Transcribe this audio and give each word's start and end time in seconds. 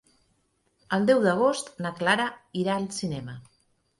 El 0.97 1.05
deu 1.09 1.19
d'agost 1.25 1.69
na 1.85 1.93
Clara 1.99 2.27
irà 2.63 2.79
al 2.79 2.87
cinema. 3.01 3.37